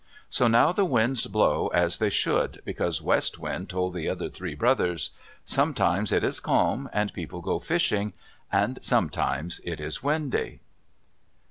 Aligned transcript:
So 0.31 0.47
now 0.47 0.71
the 0.71 0.83
winds 0.83 1.27
blow 1.27 1.67
as 1.67 1.99
they 1.99 2.09
should, 2.09 2.63
because 2.65 3.03
West 3.03 3.37
Wind 3.37 3.69
told 3.69 3.93
the 3.93 4.09
other 4.09 4.29
three 4.29 4.55
brothers. 4.55 5.11
Sometimes 5.45 6.11
it 6.11 6.23
is 6.23 6.39
calm, 6.39 6.89
and 6.91 7.13
people 7.13 7.41
go 7.41 7.59
fishing; 7.59 8.13
and 8.51 8.79
sometimes 8.81 9.61
it 9.63 9.79
is 9.79 10.01
windy. 10.01 10.61